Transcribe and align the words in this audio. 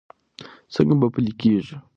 څنګه 0.73 0.93
به 0.99 1.07
پلي 1.13 1.33
کېږي؟ 1.41 1.75